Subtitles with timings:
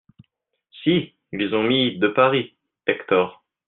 [0.81, 2.55] Si, ils ont mis: "de Paris."
[2.87, 3.45] Hector.